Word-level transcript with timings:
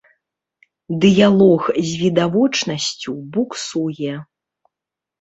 Дыялог 1.03 1.63
з 1.87 2.01
відавочнасцю 2.01 3.11
буксуе. 3.39 4.15